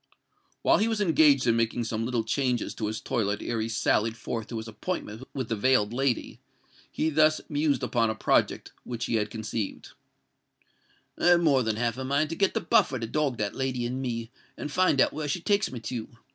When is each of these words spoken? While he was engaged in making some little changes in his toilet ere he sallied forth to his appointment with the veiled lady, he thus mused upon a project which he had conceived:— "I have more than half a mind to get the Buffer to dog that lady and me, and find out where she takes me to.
While 0.63 0.79
he 0.79 0.87
was 0.87 0.99
engaged 0.99 1.45
in 1.45 1.55
making 1.55 1.83
some 1.83 2.05
little 2.05 2.23
changes 2.23 2.73
in 2.73 2.87
his 2.87 2.99
toilet 3.01 3.39
ere 3.43 3.61
he 3.61 3.69
sallied 3.69 4.17
forth 4.17 4.47
to 4.47 4.57
his 4.57 4.67
appointment 4.67 5.27
with 5.35 5.47
the 5.47 5.55
veiled 5.55 5.93
lady, 5.93 6.39
he 6.91 7.11
thus 7.11 7.39
mused 7.49 7.83
upon 7.83 8.09
a 8.09 8.15
project 8.15 8.71
which 8.83 9.05
he 9.05 9.17
had 9.17 9.29
conceived:— 9.29 9.89
"I 11.19 11.27
have 11.27 11.41
more 11.41 11.61
than 11.61 11.75
half 11.75 11.99
a 11.99 12.03
mind 12.03 12.31
to 12.31 12.35
get 12.35 12.55
the 12.55 12.61
Buffer 12.61 12.97
to 12.97 13.05
dog 13.05 13.37
that 13.37 13.53
lady 13.53 13.85
and 13.85 14.01
me, 14.01 14.31
and 14.57 14.71
find 14.71 14.99
out 14.99 15.13
where 15.13 15.27
she 15.27 15.39
takes 15.39 15.71
me 15.71 15.79
to. 15.81 16.07